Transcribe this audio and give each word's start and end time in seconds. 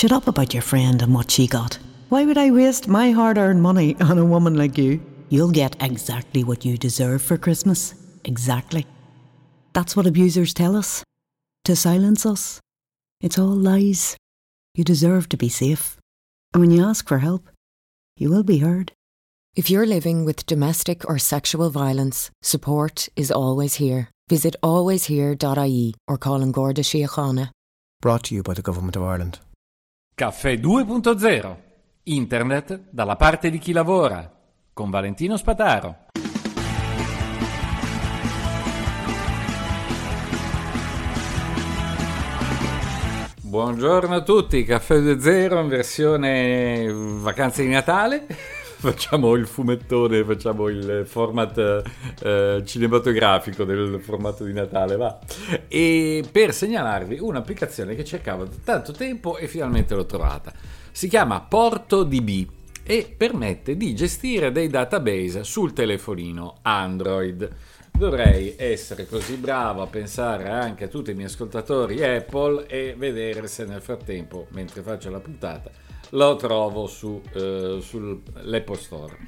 Shut 0.00 0.12
up 0.12 0.28
about 0.28 0.54
your 0.54 0.62
friend 0.62 1.02
and 1.02 1.14
what 1.14 1.30
she 1.30 1.46
got. 1.46 1.78
Why 2.08 2.24
would 2.24 2.38
I 2.38 2.50
waste 2.50 2.88
my 2.88 3.10
hard 3.10 3.36
earned 3.36 3.60
money 3.60 3.96
on 4.00 4.16
a 4.16 4.24
woman 4.24 4.54
like 4.54 4.78
you? 4.78 5.04
You'll 5.28 5.50
get 5.50 5.76
exactly 5.78 6.42
what 6.42 6.64
you 6.64 6.78
deserve 6.78 7.20
for 7.20 7.36
Christmas. 7.36 7.92
Exactly. 8.24 8.86
That's 9.74 9.94
what 9.94 10.06
abusers 10.06 10.54
tell 10.54 10.74
us. 10.74 11.04
To 11.66 11.76
silence 11.76 12.24
us. 12.24 12.60
It's 13.20 13.38
all 13.38 13.54
lies. 13.54 14.16
You 14.74 14.84
deserve 14.84 15.28
to 15.28 15.36
be 15.36 15.50
safe. 15.50 15.98
And 16.54 16.62
when 16.62 16.70
you 16.70 16.82
ask 16.82 17.06
for 17.06 17.18
help, 17.18 17.50
you 18.16 18.30
will 18.30 18.42
be 18.42 18.60
heard. 18.60 18.92
If 19.54 19.68
you're 19.68 19.84
living 19.84 20.24
with 20.24 20.46
domestic 20.46 21.06
or 21.10 21.18
sexual 21.18 21.68
violence, 21.68 22.30
support 22.40 23.10
is 23.16 23.30
always 23.30 23.74
here. 23.74 24.08
Visit 24.30 24.56
alwayshere.ie 24.62 25.94
or 26.08 26.16
call 26.16 26.40
an 26.40 26.52
Gorda 26.52 26.80
Síochána. 26.80 27.50
Brought 28.00 28.22
to 28.24 28.34
you 28.34 28.42
by 28.42 28.54
the 28.54 28.62
Government 28.62 28.96
of 28.96 29.02
Ireland. 29.02 29.40
Caffè 30.20 30.52
2.0 30.52 31.56
Internet 32.02 32.88
dalla 32.90 33.16
parte 33.16 33.48
di 33.48 33.56
chi 33.56 33.72
lavora 33.72 34.30
con 34.70 34.90
Valentino 34.90 35.38
Spataro. 35.38 36.08
Buongiorno 43.40 44.14
a 44.16 44.22
tutti, 44.22 44.62
Caffè 44.62 44.96
2.0 44.96 45.58
in 45.58 45.68
versione 45.68 46.92
vacanze 46.92 47.62
di 47.62 47.70
Natale. 47.70 48.26
Facciamo 48.82 49.34
il 49.34 49.46
fumettone, 49.46 50.24
facciamo 50.24 50.68
il 50.68 51.02
format 51.04 51.82
eh, 52.22 52.62
cinematografico 52.64 53.64
del 53.64 54.00
formato 54.00 54.44
di 54.44 54.54
Natale, 54.54 54.96
va. 54.96 55.18
E 55.68 56.24
per 56.32 56.54
segnalarvi 56.54 57.18
un'applicazione 57.20 57.94
che 57.94 58.04
cercavo 58.04 58.44
da 58.44 58.54
tanto 58.64 58.92
tempo 58.92 59.36
e 59.36 59.48
finalmente 59.48 59.94
l'ho 59.94 60.06
trovata. 60.06 60.54
Si 60.92 61.08
chiama 61.08 61.42
PortoDB 61.42 62.48
e 62.82 63.14
permette 63.14 63.76
di 63.76 63.94
gestire 63.94 64.50
dei 64.50 64.68
database 64.68 65.44
sul 65.44 65.74
telefonino 65.74 66.60
Android. 66.62 67.48
Dovrei 67.92 68.54
essere 68.56 69.06
così 69.06 69.34
bravo 69.34 69.82
a 69.82 69.88
pensare 69.88 70.48
anche 70.48 70.84
a 70.84 70.88
tutti 70.88 71.10
i 71.10 71.14
miei 71.14 71.26
ascoltatori 71.26 72.02
Apple 72.02 72.66
e 72.66 72.94
vedere 72.96 73.46
se 73.46 73.66
nel 73.66 73.82
frattempo, 73.82 74.46
mentre 74.52 74.80
faccio 74.80 75.10
la 75.10 75.20
puntata, 75.20 75.70
lo 76.10 76.36
trovo 76.36 76.86
su, 76.86 77.20
eh, 77.32 77.78
sull'Apple 77.80 78.76
Store. 78.76 79.18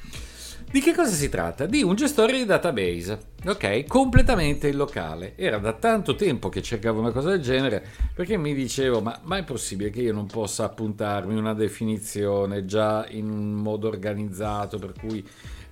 Di 0.73 0.81
che 0.81 0.95
cosa 0.95 1.11
si 1.11 1.29
tratta? 1.29 1.67
Di 1.67 1.83
un 1.83 1.95
gestore 1.97 2.33
di 2.33 2.47
database, 2.47 3.33
ok? 3.45 3.85
Completamente 3.87 4.69
in 4.69 4.77
locale. 4.77 5.35
Era 5.37 5.59
da 5.59 5.75
tanto 5.75 6.15
tempo 6.15 6.49
che 6.49 6.63
cercavo 6.63 6.99
una 6.99 7.11
cosa 7.11 7.29
del 7.29 7.43
genere 7.43 7.87
perché 8.15 8.39
mi 8.39 8.55
dicevo: 8.55 9.03
ma, 9.03 9.21
ma 9.25 9.37
è 9.37 9.45
possibile 9.45 9.91
che 9.91 10.01
io 10.01 10.15
non 10.15 10.25
possa 10.25 10.65
appuntarmi 10.65 11.37
una 11.37 11.53
definizione 11.53 12.65
già 12.65 13.07
in 13.11 13.29
un 13.29 13.53
modo 13.53 13.89
organizzato 13.89 14.79
per 14.79 14.95
cui 14.99 15.23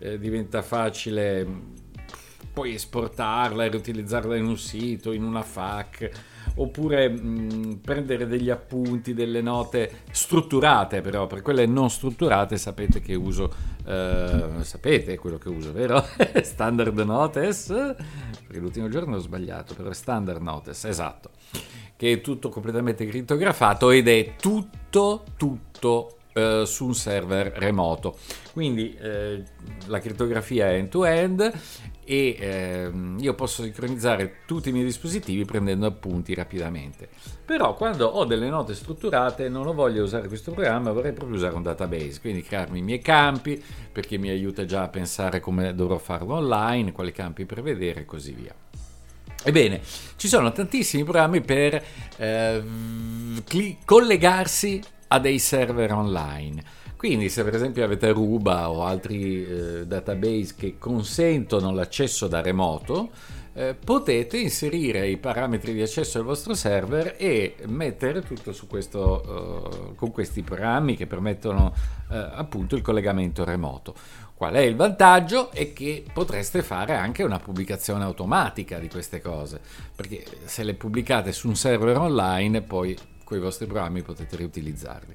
eh, 0.00 0.18
diventa 0.18 0.60
facile 0.60 1.46
poi 2.52 2.74
esportarla 2.74 3.64
e 3.64 3.68
riutilizzarla 3.68 4.36
in 4.36 4.44
un 4.44 4.58
sito, 4.58 5.12
in 5.12 5.22
una 5.22 5.42
FAQ, 5.42 6.10
oppure 6.56 7.08
mh, 7.08 7.80
prendere 7.82 8.26
degli 8.26 8.50
appunti, 8.50 9.14
delle 9.14 9.40
note 9.40 10.02
strutturate 10.10 11.00
però, 11.00 11.26
per 11.26 11.42
quelle 11.42 11.66
non 11.66 11.90
strutturate 11.90 12.56
sapete 12.56 13.00
che 13.00 13.14
uso, 13.14 13.52
eh, 13.86 14.48
sapete 14.62 15.18
quello 15.18 15.38
che 15.38 15.48
uso, 15.48 15.72
vero? 15.72 16.04
standard 16.42 16.98
Notes, 16.98 17.66
perché 17.66 18.58
l'ultimo 18.58 18.88
giorno 18.88 19.16
ho 19.16 19.20
sbagliato, 19.20 19.74
però 19.74 19.88
è 19.90 19.94
Standard 19.94 20.42
Notes, 20.42 20.84
esatto, 20.84 21.30
che 21.96 22.12
è 22.12 22.20
tutto 22.20 22.48
completamente 22.48 23.06
crittografato 23.06 23.90
ed 23.90 24.08
è 24.08 24.34
tutto, 24.36 25.24
tutto 25.36 26.16
Uh, 26.32 26.62
su 26.62 26.86
un 26.86 26.94
server 26.94 27.48
remoto. 27.56 28.16
Quindi 28.52 28.96
uh, 28.96 29.42
la 29.86 29.98
crittografia 29.98 30.68
è 30.68 30.74
end-to-end 30.74 31.52
e 32.04 32.90
uh, 32.92 33.20
io 33.20 33.34
posso 33.34 33.64
sincronizzare 33.64 34.42
tutti 34.46 34.68
i 34.68 34.72
miei 34.72 34.84
dispositivi 34.84 35.44
prendendo 35.44 35.86
appunti 35.86 36.32
rapidamente. 36.32 37.08
Però 37.44 37.74
quando 37.74 38.06
ho 38.06 38.24
delle 38.24 38.48
note 38.48 38.76
strutturate 38.76 39.48
non 39.48 39.66
ho 39.66 39.72
voglia 39.72 39.94
di 39.94 40.02
usare 40.02 40.28
questo 40.28 40.52
programma, 40.52 40.92
vorrei 40.92 41.12
proprio 41.12 41.36
usare 41.36 41.56
un 41.56 41.64
database, 41.64 42.20
quindi 42.20 42.42
crearmi 42.42 42.78
i 42.78 42.82
miei 42.82 43.00
campi 43.00 43.60
perché 43.90 44.16
mi 44.16 44.28
aiuta 44.28 44.64
già 44.64 44.84
a 44.84 44.88
pensare 44.88 45.40
come 45.40 45.74
dovrò 45.74 45.98
farlo 45.98 46.34
online, 46.34 46.92
quali 46.92 47.10
campi 47.10 47.44
prevedere 47.44 48.02
e 48.02 48.04
così 48.04 48.34
via. 48.34 48.54
Ebbene, 49.42 49.80
ci 50.14 50.28
sono 50.28 50.52
tantissimi 50.52 51.02
programmi 51.02 51.40
per 51.40 51.82
cli- 53.44 53.78
collegarsi 53.84 54.80
a 55.12 55.18
dei 55.18 55.38
server 55.38 55.92
online. 55.92 56.62
Quindi 56.96 57.28
se 57.30 57.44
per 57.44 57.54
esempio 57.54 57.82
avete 57.82 58.10
Ruba 58.10 58.70
o 58.70 58.84
altri 58.84 59.44
eh, 59.44 59.86
database 59.86 60.54
che 60.56 60.76
consentono 60.78 61.72
l'accesso 61.72 62.28
da 62.28 62.42
remoto, 62.42 63.10
eh, 63.52 63.74
potete 63.74 64.38
inserire 64.38 65.08
i 65.08 65.16
parametri 65.16 65.72
di 65.72 65.82
accesso 65.82 66.18
al 66.18 66.24
vostro 66.24 66.54
server 66.54 67.16
e 67.18 67.56
mettere 67.66 68.22
tutto 68.22 68.52
su 68.52 68.66
questo, 68.68 69.90
uh, 69.90 69.94
con 69.96 70.12
questi 70.12 70.42
programmi 70.42 70.94
che 70.94 71.06
permettono 71.06 71.74
uh, 72.08 72.14
appunto 72.14 72.76
il 72.76 72.82
collegamento 72.82 73.44
remoto. 73.44 73.94
Qual 74.34 74.54
è 74.54 74.60
il 74.60 74.76
vantaggio? 74.76 75.50
È 75.50 75.72
che 75.72 76.04
potreste 76.12 76.62
fare 76.62 76.94
anche 76.94 77.24
una 77.24 77.38
pubblicazione 77.38 78.04
automatica 78.04 78.78
di 78.78 78.88
queste 78.88 79.20
cose, 79.20 79.60
perché 79.96 80.24
se 80.44 80.62
le 80.62 80.74
pubblicate 80.74 81.32
su 81.32 81.48
un 81.48 81.56
server 81.56 81.96
online 81.96 82.62
poi 82.62 82.96
con 83.30 83.38
i 83.38 83.40
vostri 83.40 83.66
programmi 83.66 84.02
potete 84.02 84.34
riutilizzarli. 84.34 85.14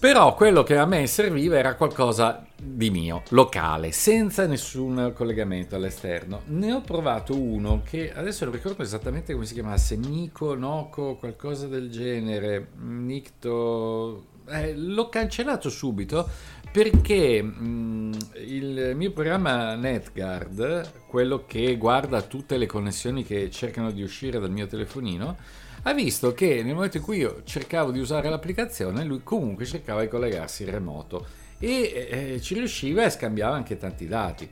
Però 0.00 0.34
quello 0.34 0.64
che 0.64 0.76
a 0.76 0.84
me 0.84 1.06
serviva 1.06 1.56
era 1.56 1.76
qualcosa 1.76 2.44
di 2.60 2.90
mio, 2.90 3.22
locale, 3.28 3.92
senza 3.92 4.48
nessun 4.48 5.12
collegamento 5.14 5.76
all'esterno. 5.76 6.42
Ne 6.46 6.72
ho 6.72 6.80
provato 6.80 7.38
uno 7.40 7.82
che 7.84 8.12
adesso 8.12 8.44
non 8.44 8.54
ricordo 8.54 8.82
esattamente 8.82 9.32
come 9.32 9.46
si 9.46 9.54
chiamasse, 9.54 9.96
Nico, 9.96 10.56
Noco, 10.56 11.14
qualcosa 11.14 11.68
del 11.68 11.88
genere, 11.88 12.70
Nicto... 12.80 14.30
Eh, 14.48 14.74
l'ho 14.74 15.08
cancellato 15.08 15.70
subito 15.70 16.28
perché 16.72 17.40
mh, 17.40 17.62
mm, 17.62 18.12
il 18.44 18.92
mio 18.96 19.12
programma 19.12 19.76
NetGuard, 19.76 21.06
quello 21.06 21.44
che 21.46 21.76
guarda 21.76 22.22
tutte 22.22 22.56
le 22.56 22.66
connessioni 22.66 23.22
che 23.22 23.48
cercano 23.52 23.92
di 23.92 24.02
uscire 24.02 24.40
dal 24.40 24.50
mio 24.50 24.66
telefonino, 24.66 25.36
ha 25.82 25.94
visto 25.94 26.32
che 26.32 26.62
nel 26.62 26.74
momento 26.74 26.98
in 26.98 27.02
cui 27.02 27.18
io 27.18 27.42
cercavo 27.44 27.90
di 27.90 27.98
usare 27.98 28.28
l'applicazione, 28.28 29.04
lui 29.04 29.22
comunque 29.22 29.64
cercava 29.64 30.02
di 30.02 30.08
collegarsi 30.08 30.62
in 30.62 30.70
remoto 30.70 31.26
e 31.58 32.08
eh, 32.34 32.40
ci 32.40 32.54
riusciva 32.54 33.04
e 33.04 33.10
scambiava 33.10 33.56
anche 33.56 33.76
tanti 33.76 34.06
dati. 34.06 34.50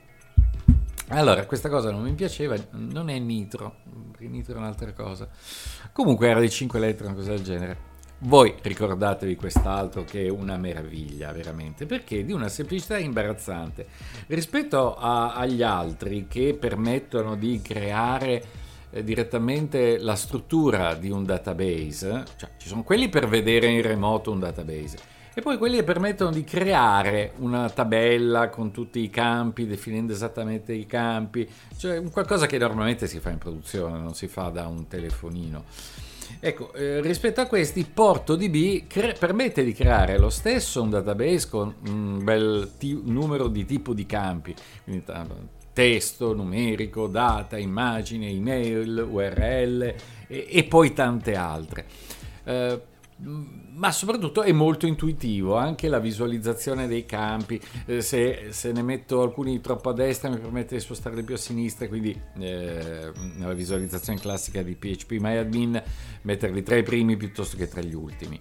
Allora, 1.08 1.44
questa 1.44 1.68
cosa 1.68 1.90
non 1.90 2.02
mi 2.02 2.12
piaceva, 2.12 2.56
non 2.70 3.10
è 3.10 3.18
nitro, 3.18 3.78
nitro 4.18 4.54
è 4.54 4.58
un'altra 4.58 4.92
cosa. 4.92 5.28
Comunque 5.92 6.28
era 6.28 6.38
di 6.38 6.48
5 6.48 6.78
lettere, 6.78 7.06
una 7.06 7.16
cosa 7.16 7.30
del 7.30 7.42
genere. 7.42 7.88
Voi 8.22 8.54
ricordatevi 8.60 9.34
quest'altro 9.34 10.04
che 10.04 10.26
è 10.26 10.28
una 10.28 10.56
meraviglia, 10.56 11.32
veramente, 11.32 11.86
perché 11.86 12.24
di 12.24 12.32
una 12.32 12.48
semplicità 12.48 12.98
imbarazzante. 12.98 13.86
Rispetto 14.28 14.94
a, 14.94 15.34
agli 15.34 15.62
altri 15.62 16.26
che 16.28 16.56
permettono 16.58 17.34
di 17.34 17.60
creare 17.60 18.32
eh, 18.34 18.59
direttamente 19.02 19.98
la 19.98 20.16
struttura 20.16 20.94
di 20.94 21.10
un 21.10 21.24
database, 21.24 22.24
cioè 22.36 22.50
ci 22.56 22.68
sono 22.68 22.82
quelli 22.82 23.08
per 23.08 23.28
vedere 23.28 23.68
in 23.68 23.82
remoto 23.82 24.30
un 24.32 24.40
database 24.40 25.18
e 25.32 25.42
poi 25.42 25.58
quelli 25.58 25.76
che 25.76 25.84
permettono 25.84 26.30
di 26.30 26.42
creare 26.42 27.32
una 27.36 27.70
tabella 27.70 28.48
con 28.48 28.72
tutti 28.72 28.98
i 29.00 29.10
campi, 29.10 29.66
definendo 29.66 30.12
esattamente 30.12 30.72
i 30.72 30.86
campi, 30.86 31.48
cioè 31.76 32.02
qualcosa 32.10 32.46
che 32.46 32.58
normalmente 32.58 33.06
si 33.06 33.20
fa 33.20 33.30
in 33.30 33.38
produzione, 33.38 33.98
non 33.98 34.14
si 34.14 34.26
fa 34.26 34.48
da 34.48 34.66
un 34.66 34.88
telefonino. 34.88 35.64
Ecco, 36.38 36.72
eh, 36.72 37.00
rispetto 37.00 37.40
a 37.40 37.46
questi, 37.46 37.84
PortoDB 37.84 38.86
cre- 38.86 39.16
permette 39.18 39.64
di 39.64 39.72
creare 39.72 40.18
lo 40.18 40.30
stesso 40.30 40.82
un 40.82 40.90
database 40.90 41.48
con 41.48 41.74
un 41.86 42.22
bel 42.22 42.72
t- 42.78 43.00
numero 43.04 43.48
di 43.48 43.64
tipo 43.64 43.94
di 43.94 44.06
campi, 44.06 44.54
quindi 44.84 45.04
t- 45.04 45.26
testo, 45.80 46.34
numerico, 46.34 47.06
data, 47.06 47.56
immagine, 47.56 48.28
email, 48.28 49.06
URL 49.10 49.82
e, 50.26 50.46
e 50.50 50.64
poi 50.64 50.92
tante 50.92 51.34
altre. 51.34 51.86
Eh, 52.44 52.82
ma 53.22 53.90
soprattutto 53.90 54.42
è 54.42 54.52
molto 54.52 54.86
intuitivo 54.86 55.56
anche 55.56 55.88
la 55.88 55.98
visualizzazione 55.98 56.86
dei 56.86 57.04
campi 57.04 57.60
eh, 57.84 58.00
se, 58.00 58.46
se, 58.48 58.72
ne 58.72 58.80
metto 58.80 59.20
alcuni 59.20 59.60
troppo 59.60 59.90
a 59.90 59.92
destra 59.92 60.30
mi 60.30 60.38
permette 60.38 60.74
di 60.74 60.80
spostarli 60.80 61.22
più 61.22 61.34
a 61.34 61.38
sinistra 61.38 61.86
quindi 61.86 62.18
eh, 62.38 63.12
nella 63.36 63.52
visualizzazione 63.52 64.18
classica 64.18 64.62
di 64.62 64.74
PHP 64.74 65.20
metterli 66.22 66.62
tra 66.62 66.76
i 66.76 66.82
primi 66.82 67.18
piuttosto 67.18 67.58
che 67.58 67.68
tra 67.68 67.82
gli 67.82 67.94
ultimi 67.94 68.40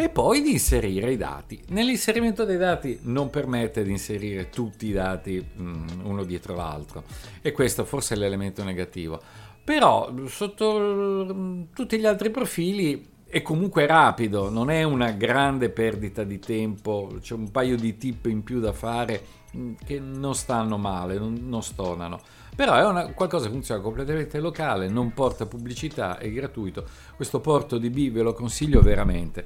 e 0.00 0.10
poi 0.10 0.42
di 0.42 0.52
inserire 0.52 1.10
i 1.10 1.16
dati. 1.16 1.60
Nell'inserimento 1.70 2.44
dei 2.44 2.56
dati 2.56 3.00
non 3.02 3.30
permette 3.30 3.82
di 3.82 3.90
inserire 3.90 4.48
tutti 4.48 4.86
i 4.86 4.92
dati 4.92 5.44
mh, 5.44 6.02
uno 6.04 6.22
dietro 6.22 6.54
l'altro 6.54 7.02
e 7.42 7.50
questo 7.50 7.84
forse 7.84 8.14
è 8.14 8.16
l'elemento 8.16 8.62
negativo. 8.62 9.20
Però 9.64 10.14
sotto 10.26 11.66
tutti 11.74 11.98
gli 11.98 12.06
altri 12.06 12.30
profili 12.30 13.16
è 13.26 13.42
comunque 13.42 13.86
rapido, 13.86 14.48
non 14.48 14.70
è 14.70 14.84
una 14.84 15.10
grande 15.10 15.68
perdita 15.68 16.22
di 16.22 16.38
tempo, 16.38 17.16
c'è 17.20 17.34
un 17.34 17.50
paio 17.50 17.76
di 17.76 17.96
tip 17.98 18.26
in 18.26 18.44
più 18.44 18.60
da 18.60 18.72
fare 18.72 19.20
mm, 19.56 19.74
che 19.84 19.98
non 19.98 20.36
stanno 20.36 20.78
male, 20.78 21.18
non, 21.18 21.38
non 21.42 21.62
stonano. 21.64 22.20
Però 22.54 22.74
è 22.74 22.84
una, 22.84 23.12
qualcosa 23.12 23.46
che 23.46 23.52
funziona 23.52 23.80
completamente 23.80 24.40
locale, 24.40 24.88
non 24.88 25.12
porta 25.12 25.46
pubblicità, 25.46 26.18
è 26.18 26.30
gratuito. 26.30 26.86
Questo 27.14 27.40
porto 27.40 27.78
di 27.78 27.90
B 27.90 28.10
ve 28.10 28.22
lo 28.22 28.32
consiglio 28.32 28.80
veramente. 28.80 29.44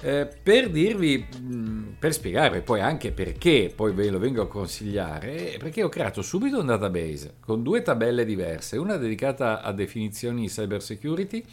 Eh, 0.00 0.28
per 0.40 0.70
dirvi, 0.70 1.26
mm, 1.40 1.88
per 1.98 2.12
spiegare 2.12 2.60
poi 2.60 2.80
anche 2.80 3.10
perché, 3.10 3.72
poi 3.74 3.92
ve 3.92 4.10
lo 4.10 4.20
vengo 4.20 4.42
a 4.42 4.46
consigliare, 4.46 5.56
perché 5.58 5.82
ho 5.82 5.88
creato 5.88 6.22
subito 6.22 6.60
un 6.60 6.66
database 6.66 7.34
con 7.40 7.64
due 7.64 7.82
tabelle 7.82 8.24
diverse, 8.24 8.76
una 8.76 8.96
dedicata 8.96 9.60
a 9.60 9.72
definizioni 9.72 10.46
cyber 10.46 10.82
security 10.82 11.44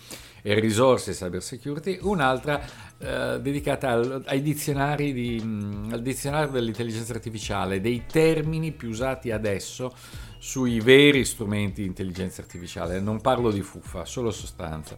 e 0.43 0.59
risorse 0.59 1.13
cyber 1.13 1.41
security, 1.41 1.97
un'altra 2.01 2.61
eh, 2.99 3.39
dedicata 3.41 3.89
al, 3.89 4.23
ai 4.27 4.43
dizionari 4.43 5.11
di, 5.11 5.41
mm, 5.43 5.91
al 5.93 6.03
dizionario 6.03 6.51
dell'intelligenza 6.51 7.13
artificiale, 7.13 7.81
dei 7.81 8.03
termini 8.05 8.71
più 8.71 8.89
usati 8.89 9.31
adesso 9.31 9.91
sui 10.37 10.79
veri 10.81 11.25
strumenti 11.25 11.81
di 11.81 11.87
intelligenza 11.87 12.41
artificiale, 12.41 12.99
non 12.99 13.19
parlo 13.21 13.49
di 13.49 13.61
fuffa, 13.61 14.05
solo 14.05 14.29
sostanza. 14.29 14.95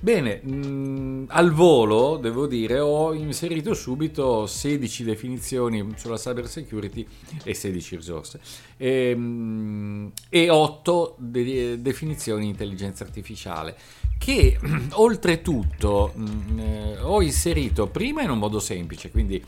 Bene, 0.00 0.40
mh, 0.42 0.66
mm, 0.66 1.24
al 1.28 1.52
volo 1.52 2.18
devo 2.18 2.46
dire 2.46 2.78
ho 2.78 3.14
inserito 3.14 3.72
subito 3.74 4.46
16 4.46 5.04
definizioni 5.04 5.94
sulla 5.96 6.16
cyber 6.16 6.46
security 6.46 7.06
e 7.42 7.54
16 7.54 7.96
risorse 7.96 8.40
e, 8.76 9.14
mh, 9.14 10.12
e 10.28 10.50
8 10.50 11.16
de- 11.18 11.80
definizioni 11.80 12.42
di 12.42 12.48
intelligenza 12.48 13.04
artificiale 13.04 13.76
che 14.18 14.58
oltretutto 14.92 16.12
mh, 16.14 16.22
mm, 16.22 16.58
eh, 16.58 16.98
ho 17.00 17.22
inserito 17.22 17.86
prima 17.86 18.22
in 18.22 18.30
un 18.30 18.38
modo 18.38 18.60
semplice, 18.60 19.10
quindi 19.10 19.42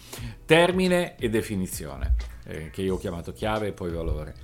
termine 0.45 1.17
e 1.17 1.29
definizione, 1.29 2.15
eh, 2.45 2.71
che 2.71 2.83
io 2.83 2.95
ho 2.95 2.99
chiamato 2.99 3.33
chiave 3.33 3.69
e 3.69 3.73
poi 3.73 3.91
valore. 3.91 4.35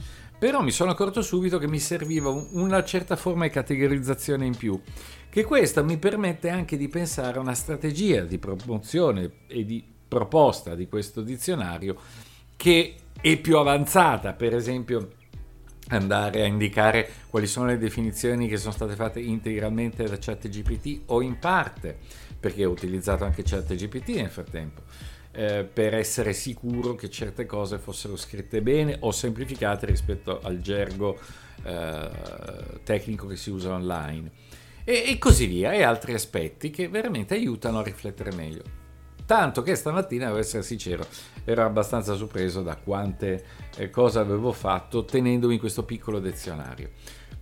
Però 0.45 0.61
mi 0.61 0.73
sono 0.73 0.91
accorto 0.91 1.23
subito 1.23 1.57
che 1.57 1.67
mi 1.67 1.79
serviva 1.79 2.29
una 2.29 2.85
certa 2.85 3.17
forma 3.17 3.45
di 3.45 3.51
categorizzazione 3.51 4.45
in 4.45 4.55
più 4.55 4.79
che 5.31 5.43
questa 5.43 5.81
mi 5.81 5.97
permette 5.97 6.51
anche 6.51 6.77
di 6.77 6.87
pensare 6.87 7.39
a 7.39 7.41
una 7.41 7.55
strategia 7.55 8.25
di 8.25 8.37
promozione 8.37 9.31
e 9.47 9.65
di 9.65 9.83
proposta 10.07 10.75
di 10.75 10.87
questo 10.87 11.23
dizionario 11.23 11.97
che 12.57 12.95
è 13.19 13.39
più 13.39 13.57
avanzata, 13.57 14.35
per 14.35 14.55
esempio 14.55 15.13
andare 15.89 16.43
a 16.43 16.47
indicare 16.47 17.09
quali 17.31 17.47
sono 17.47 17.69
le 17.69 17.79
definizioni 17.79 18.47
che 18.47 18.59
sono 18.59 18.75
state 18.75 18.97
fatte 18.97 19.21
integralmente 19.21 20.05
da 20.05 20.19
ChatGPT 20.19 21.05
o 21.07 21.23
in 21.23 21.39
parte, 21.39 21.97
perché 22.39 22.67
ho 22.67 22.71
utilizzato 22.71 23.25
anche 23.25 23.43
ChatGPT 23.43 24.09
nel 24.09 24.29
frattempo. 24.29 24.83
Eh, 25.37 25.65
per 25.65 25.95
essere 25.95 26.33
sicuro 26.33 26.95
che 26.95 27.11
certe 27.11 27.45
cose 27.45 27.79
fossero 27.79 28.17
scritte 28.17 28.63
bene 28.63 28.99
o 29.01 29.11
semplificate 29.11 29.85
rispetto 29.85 30.39
al 30.41 30.61
gergo 30.61 31.19
eh, 31.65 32.09
tecnico 32.85 33.27
che 33.27 33.35
si 33.35 33.51
usa 33.51 33.73
online 33.73 34.31
e, 34.85 35.05
e 35.09 35.19
così 35.19 35.47
via, 35.47 35.73
e 35.73 35.83
altri 35.83 36.15
aspetti 36.15 36.71
che 36.71 36.89
veramente 36.89 37.35
aiutano 37.35 37.79
a 37.79 37.83
riflettere 37.83 38.33
meglio. 38.33 38.63
Tanto 39.27 39.63
che 39.63 39.75
stamattina, 39.75 40.27
devo 40.27 40.39
essere 40.39 40.63
sincero, 40.63 41.07
ero 41.45 41.65
abbastanza 41.65 42.15
sorpreso 42.15 42.63
da 42.63 42.77
quante 42.77 43.45
eh, 43.77 43.89
cose 43.89 44.19
avevo 44.19 44.53
fatto 44.53 45.05
tenendomi 45.07 45.59
questo 45.59 45.83
piccolo 45.83 46.21
dizionario. 46.21 46.91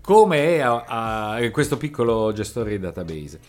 Come 0.01 0.57
è 0.57 0.59
a, 0.61 1.35
a, 1.35 1.51
questo 1.51 1.77
piccolo 1.77 2.33
gestore 2.33 2.71
di 2.71 2.79
database. 2.79 3.41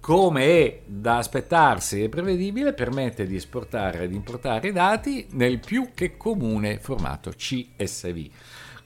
Come 0.00 0.44
è 0.46 0.80
da 0.86 1.18
aspettarsi 1.18 2.02
e 2.02 2.08
prevedibile, 2.08 2.72
permette 2.72 3.26
di 3.26 3.36
esportare 3.36 4.04
ed 4.04 4.14
importare 4.14 4.68
i 4.68 4.72
dati 4.72 5.26
nel 5.32 5.60
più 5.60 5.90
che 5.94 6.16
comune 6.16 6.78
formato 6.78 7.30
CSV. 7.30 8.30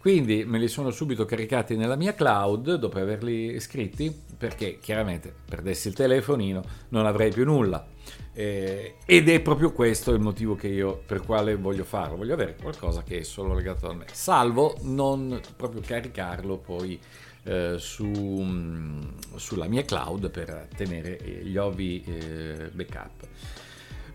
Quindi 0.00 0.44
me 0.44 0.58
li 0.58 0.66
sono 0.66 0.90
subito 0.90 1.24
caricati 1.24 1.76
nella 1.76 1.94
mia 1.94 2.14
cloud 2.14 2.74
dopo 2.74 2.98
averli 2.98 3.58
scritti 3.60 4.14
perché 4.36 4.78
chiaramente 4.80 5.32
perdessi 5.48 5.88
il 5.88 5.94
telefonino 5.94 6.62
non 6.88 7.06
avrei 7.06 7.30
più 7.30 7.44
nulla. 7.44 7.86
Eh, 8.34 8.96
ed 9.06 9.28
è 9.28 9.40
proprio 9.40 9.72
questo 9.72 10.12
il 10.12 10.20
motivo 10.20 10.58
io, 10.62 11.00
per 11.06 11.22
quale 11.22 11.54
voglio 11.54 11.84
farlo. 11.84 12.16
Voglio 12.16 12.34
avere 12.34 12.56
qualcosa 12.60 13.04
che 13.04 13.20
è 13.20 13.22
solo 13.22 13.54
legato 13.54 13.88
a 13.88 13.94
me, 13.94 14.06
salvo 14.10 14.76
non 14.82 15.40
proprio 15.56 15.80
caricarlo 15.80 16.58
poi 16.58 17.00
eh, 17.44 17.76
su, 17.78 18.06
mm, 18.06 19.00
sulla 19.36 19.66
mia 19.66 19.84
cloud 19.84 20.30
per 20.30 20.68
tenere 20.76 21.18
gli 21.42 21.56
ovvi 21.56 22.02
eh, 22.06 22.70
backup. 22.72 23.28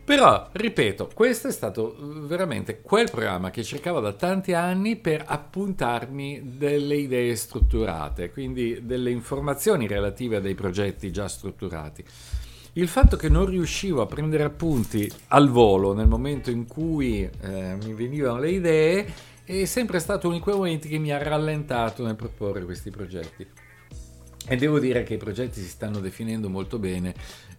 Però, 0.10 0.50
ripeto, 0.52 1.12
questo 1.14 1.50
è 1.50 1.52
stato 1.52 1.96
eh, 1.96 2.26
veramente 2.26 2.82
quel 2.82 3.12
programma 3.12 3.52
che 3.52 3.64
cercavo 3.64 4.00
da 4.00 4.14
tanti 4.14 4.54
anni 4.54 4.96
per 4.96 5.24
appuntarmi 5.24 6.56
delle 6.58 6.96
idee 6.96 7.36
strutturate, 7.36 8.32
quindi 8.32 8.80
delle 8.82 9.12
informazioni 9.12 9.86
relative 9.86 10.38
a 10.38 10.40
dei 10.40 10.56
progetti 10.56 11.12
già 11.12 11.28
strutturati. 11.28 12.04
Il 12.74 12.88
fatto 12.88 13.18
che 13.18 13.30
non 13.30 13.46
riuscivo 13.46 14.02
a 14.02 14.08
prendere 14.08 14.46
appunti 14.46 15.08
al 15.28 15.50
volo 15.50 15.94
nel 15.94 16.08
momento 16.08 16.50
in 16.50 16.66
cui 16.66 17.22
eh, 17.22 17.78
mi 17.84 17.94
venivano 17.94 18.40
le 18.40 18.50
idee 18.50 19.14
è 19.58 19.66
sempre 19.66 20.00
stato 20.00 20.28
uno 20.28 20.38
di 20.38 20.42
quei 20.44 20.56
momenti 20.56 20.88
che 20.88 21.00
mi 21.00 21.12
ha 21.12 21.22
rallentato 21.22 22.06
nel 22.06 22.16
proporre 22.16 22.64
questi 22.66 22.92
progetti. 22.92 23.48
E 24.48 24.56
devo 24.56 24.80
dire 24.80 25.04
che 25.04 25.16
i 25.16 25.18
progetti 25.18 25.60
si 25.60 25.68
stanno 25.68 26.00
definendo 26.00 26.50
molto 26.50 26.78
bene 26.78 27.14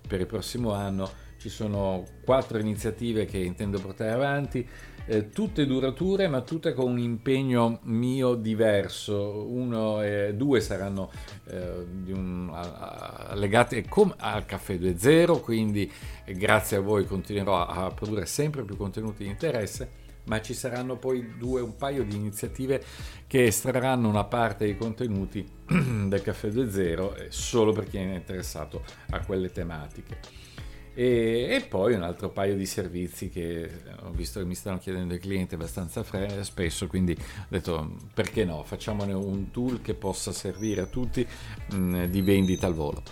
per 0.07 0.21
il 0.21 0.27
prossimo 0.27 0.73
anno 0.73 1.29
ci 1.41 1.49
sono 1.49 2.05
quattro 2.23 2.59
iniziative 2.59 3.25
che 3.25 3.39
intendo 3.39 3.81
portare 3.81 4.11
avanti, 4.11 4.67
eh, 5.07 5.31
tutte 5.31 5.65
durature 5.65 6.29
ma 6.29 6.43
tutte 6.43 6.75
con 6.75 6.91
un 6.91 6.99
impegno 6.99 7.81
mio 7.85 8.35
diverso. 8.35 9.47
Uno 9.49 10.03
e 10.03 10.35
due 10.35 10.61
saranno 10.61 11.11
eh, 11.47 11.87
un, 12.13 12.51
a, 12.53 13.29
a, 13.31 13.35
legate 13.37 13.89
com, 13.89 14.15
al 14.19 14.45
Caffè 14.45 14.75
2.0, 14.75 15.41
quindi 15.41 15.91
eh, 16.27 16.35
grazie 16.35 16.77
a 16.77 16.81
voi 16.81 17.07
continuerò 17.07 17.67
a, 17.67 17.87
a 17.87 17.91
produrre 17.91 18.27
sempre 18.27 18.63
più 18.63 18.77
contenuti 18.77 19.23
di 19.23 19.31
interesse 19.31 20.09
ma 20.25 20.41
ci 20.41 20.55
saranno 20.55 20.97
poi 20.97 21.37
due, 21.37 21.61
un 21.61 21.77
paio 21.77 22.05
di 22.05 22.17
iniziative 22.17 22.83
che 23.27 23.47
estrarranno 23.47 24.09
una 24.09 24.25
parte 24.25 24.65
dei 24.65 24.77
contenuti 24.77 25.47
del 25.67 26.23
Caffè 26.23 26.49
2.0 26.49 27.17
eh, 27.17 27.27
solo 27.31 27.73
per 27.73 27.89
chi 27.89 27.99
è 27.99 28.15
interessato 28.15 28.83
a 29.11 29.25
quelle 29.25 29.51
tematiche. 29.51 30.49
E, 30.93 31.47
e, 31.51 31.61
poi 31.63 31.95
un 31.95 32.03
altro 32.03 32.31
paio 32.31 32.57
di 32.57 32.67
servizi 32.67 33.29
che 33.29 33.71
ho 34.03 34.11
visto 34.11 34.41
che 34.41 34.45
mi 34.45 34.57
stanno 34.57 34.79
chiedendo 34.79 35.15
i 35.15 35.19
clienti 35.19 35.55
abbastanza 35.55 36.03
fre- 36.03 36.43
spesso, 36.43 36.89
quindi 36.89 37.13
ho 37.13 37.47
detto 37.49 37.97
perché 38.13 38.45
no, 38.45 38.65
facciamone 38.65 39.13
un 39.13 39.51
tool 39.51 39.81
che 39.83 39.95
possa 39.95 40.33
servire 40.33 40.83
a 40.83 40.87
tutti 40.87 41.27
mh, 41.73 41.77
mm, 41.77 42.05
di 42.05 42.21
vendita 42.23 42.67
al 42.67 42.75
volo. 42.75 43.03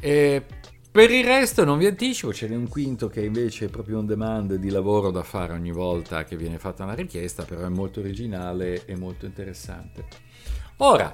E 0.00 0.44
per 0.92 1.10
il 1.10 1.24
resto 1.24 1.64
non 1.64 1.78
vi 1.78 1.86
anticipo, 1.86 2.34
ce 2.34 2.46
n'è 2.46 2.54
un 2.54 2.68
quinto 2.68 3.08
che 3.08 3.24
invece 3.24 3.64
è 3.64 3.68
proprio 3.70 3.98
un 3.98 4.04
demand 4.04 4.56
di 4.56 4.68
lavoro 4.68 5.10
da 5.10 5.22
fare 5.22 5.54
ogni 5.54 5.72
volta 5.72 6.22
che 6.24 6.36
viene 6.36 6.58
fatta 6.58 6.84
una 6.84 6.92
richiesta, 6.92 7.44
però 7.44 7.62
è 7.62 7.70
molto 7.70 8.00
originale 8.00 8.84
e 8.84 8.94
molto 8.94 9.24
interessante. 9.24 10.04
Ora, 10.76 11.10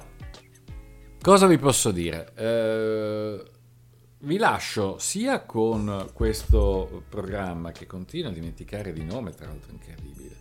cosa 1.21 1.47
vi 1.47 1.57
posso 1.57 1.91
dire? 1.91 2.33
Eh, 2.35 3.43
vi 4.19 4.35
lascio 4.35 4.97
sia 4.99 5.45
con 5.45 6.09
questo 6.11 7.05
programma 7.07 7.71
che 7.71 7.87
continua 7.87 8.31
a 8.31 8.33
dimenticare 8.33 8.91
di 8.91 9.05
nome, 9.05 9.31
tra 9.31 9.47
l'altro 9.47 9.71
incredibile. 9.71 10.35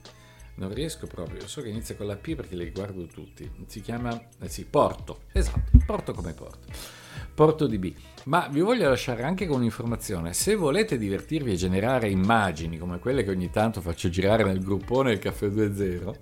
Non 0.57 0.75
riesco 0.75 1.07
proprio, 1.07 1.47
so 1.47 1.63
che 1.63 1.69
inizia 1.69 1.95
con 1.95 2.07
la 2.09 2.17
P 2.17 2.35
perché 2.35 2.57
li 2.57 2.73
guardo 2.73 3.07
tutti. 3.07 3.49
Si 3.69 3.81
chiama, 3.83 4.21
eh 4.41 4.49
sì, 4.49 4.65
Porto, 4.65 5.21
esatto, 5.31 5.79
Porto 5.87 6.13
come 6.13 6.33
Porto. 6.33 7.07
Porto 7.39 7.69
DB. 7.69 7.95
Ma 8.25 8.49
vi 8.51 8.59
voglio 8.59 8.89
lasciare 8.89 9.23
anche 9.23 9.47
con 9.47 9.59
un'informazione. 9.59 10.33
Se 10.33 10.57
volete 10.57 10.99
divertirvi 10.99 11.53
e 11.53 11.55
generare 11.55 12.11
immagini 12.11 12.79
come 12.79 12.99
quelle 12.99 13.23
che 13.23 13.31
ogni 13.31 13.49
tanto 13.49 13.81
faccio 13.81 14.09
girare 14.09 14.43
nel 14.43 14.61
gruppone 14.61 15.11
del 15.11 15.21
Caffè 15.21 15.47
2.0, 15.47 16.15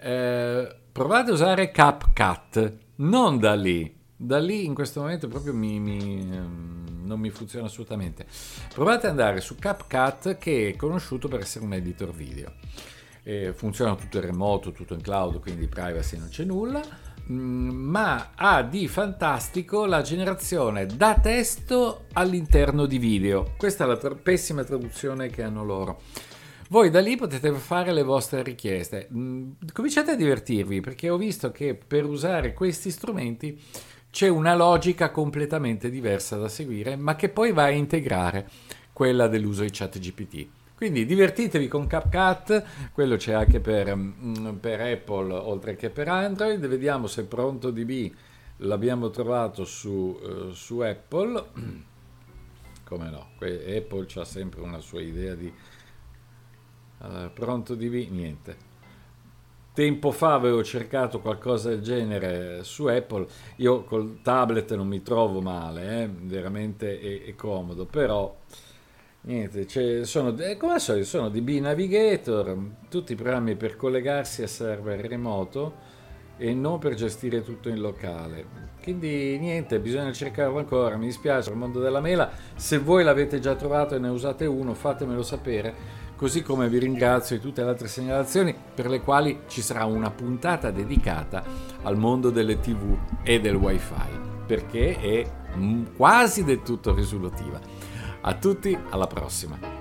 eh, 0.00 0.76
provate 0.92 1.30
a 1.30 1.32
usare 1.32 1.70
CapCut, 1.70 2.76
non 2.96 3.38
da 3.38 3.54
lì. 3.54 3.90
Da 4.14 4.38
lì 4.38 4.66
in 4.66 4.74
questo 4.74 5.00
momento 5.00 5.28
proprio 5.28 5.54
mi, 5.54 5.80
mi 5.80 6.28
ehm, 6.30 7.04
non 7.04 7.18
mi 7.20 7.30
funziona 7.30 7.64
assolutamente. 7.64 8.26
Provate 8.74 9.06
ad 9.06 9.12
andare 9.12 9.40
su 9.40 9.56
CapCut 9.56 10.36
che 10.36 10.68
è 10.68 10.76
conosciuto 10.76 11.26
per 11.28 11.40
essere 11.40 11.64
un 11.64 11.72
editor 11.72 12.12
video. 12.12 12.52
Eh, 13.22 13.54
funziona 13.54 13.94
tutto 13.94 14.18
in 14.18 14.24
remoto, 14.24 14.72
tutto 14.72 14.92
in 14.92 15.00
cloud, 15.00 15.40
quindi 15.40 15.66
privacy 15.68 16.18
non 16.18 16.28
c'è 16.28 16.44
nulla, 16.44 16.82
ma 17.26 18.30
ha 18.34 18.62
di 18.62 18.88
fantastico 18.88 19.86
la 19.86 20.02
generazione 20.02 20.86
da 20.86 21.18
testo 21.20 22.06
all'interno 22.12 22.86
di 22.86 22.98
video. 22.98 23.54
Questa 23.56 23.84
è 23.84 23.86
la 23.86 23.96
tra- 23.96 24.14
pessima 24.14 24.64
traduzione 24.64 25.28
che 25.28 25.42
hanno 25.42 25.64
loro. 25.64 26.00
Voi 26.70 26.90
da 26.90 27.00
lì 27.00 27.16
potete 27.16 27.52
fare 27.52 27.92
le 27.92 28.02
vostre 28.02 28.42
richieste. 28.42 29.08
Mm, 29.12 29.50
cominciate 29.72 30.12
a 30.12 30.16
divertirvi 30.16 30.80
perché 30.80 31.10
ho 31.10 31.16
visto 31.16 31.50
che 31.50 31.74
per 31.74 32.04
usare 32.04 32.52
questi 32.52 32.90
strumenti 32.90 33.60
c'è 34.10 34.28
una 34.28 34.54
logica 34.54 35.10
completamente 35.10 35.90
diversa 35.90 36.36
da 36.36 36.48
seguire, 36.48 36.96
ma 36.96 37.16
che 37.16 37.28
poi 37.28 37.52
va 37.52 37.64
a 37.64 37.70
integrare 37.70 38.48
quella 38.92 39.28
dell'uso 39.28 39.62
di 39.62 39.70
chat 39.72 39.98
GPT. 39.98 40.59
Quindi 40.80 41.04
divertitevi 41.04 41.68
con 41.68 41.86
CapCut, 41.86 42.92
quello 42.94 43.16
c'è 43.16 43.34
anche 43.34 43.60
per, 43.60 43.94
mm, 43.94 44.54
per, 44.60 44.80
Apple 44.80 45.30
oltre 45.34 45.76
che 45.76 45.90
per 45.90 46.08
Android, 46.08 46.66
vediamo 46.66 47.06
se 47.06 47.26
ProntoDB 47.26 48.10
l'abbiamo 48.60 49.10
trovato 49.10 49.66
su, 49.66 50.18
uh, 50.18 50.52
su 50.52 50.78
Apple, 50.78 51.44
come 52.88 53.10
no, 53.10 53.32
Apple 53.40 54.06
ha 54.14 54.24
sempre 54.24 54.62
una 54.62 54.80
sua 54.80 55.02
idea 55.02 55.34
di 55.34 55.52
uh, 57.00 57.30
ProntoDB, 57.30 58.08
niente. 58.08 58.56
Tempo 59.74 60.10
fa 60.12 60.32
avevo 60.32 60.64
cercato 60.64 61.20
qualcosa 61.20 61.68
del 61.68 61.82
genere 61.82 62.64
su 62.64 62.86
Apple, 62.86 63.26
io 63.56 63.84
col 63.84 64.22
tablet 64.22 64.74
non 64.76 64.88
mi 64.88 65.02
trovo 65.02 65.42
male, 65.42 66.04
eh? 66.04 66.08
veramente 66.08 66.98
è, 66.98 67.24
è 67.24 67.34
comodo, 67.34 67.84
però 67.84 68.34
Niente, 69.22 69.66
cioè 69.66 70.06
sono, 70.06 70.34
come 70.56 70.72
al 70.72 70.80
solito 70.80 71.04
sono 71.04 71.28
DB 71.28 71.60
Navigator, 71.60 72.56
tutti 72.88 73.12
i 73.12 73.16
programmi 73.16 73.54
per 73.54 73.76
collegarsi 73.76 74.42
a 74.42 74.46
server 74.46 74.98
remoto 75.00 75.74
e 76.38 76.54
non 76.54 76.78
per 76.78 76.94
gestire 76.94 77.42
tutto 77.42 77.68
in 77.68 77.80
locale. 77.80 78.68
Quindi 78.82 79.38
niente, 79.38 79.78
bisogna 79.78 80.10
cercarlo 80.10 80.58
ancora, 80.58 80.96
mi 80.96 81.04
dispiace, 81.04 81.50
il 81.50 81.56
mondo 81.56 81.80
della 81.80 82.00
mela, 82.00 82.30
se 82.54 82.78
voi 82.78 83.04
l'avete 83.04 83.40
già 83.40 83.54
trovato 83.56 83.94
e 83.94 83.98
ne 83.98 84.08
usate 84.08 84.46
uno 84.46 84.72
fatemelo 84.72 85.22
sapere, 85.22 85.74
così 86.16 86.42
come 86.42 86.70
vi 86.70 86.78
ringrazio 86.78 87.36
di 87.36 87.42
tutte 87.42 87.62
le 87.62 87.68
altre 87.68 87.88
segnalazioni 87.88 88.54
per 88.74 88.88
le 88.88 89.02
quali 89.02 89.40
ci 89.48 89.60
sarà 89.60 89.84
una 89.84 90.10
puntata 90.10 90.70
dedicata 90.70 91.44
al 91.82 91.98
mondo 91.98 92.30
delle 92.30 92.58
tv 92.58 92.96
e 93.22 93.38
del 93.38 93.54
wifi, 93.54 94.18
perché 94.46 94.98
è 94.98 95.30
quasi 95.94 96.42
del 96.42 96.62
tutto 96.62 96.94
risolutiva. 96.94 97.79
A 98.22 98.34
tutti, 98.34 98.78
alla 98.90 99.06
prossima! 99.06 99.79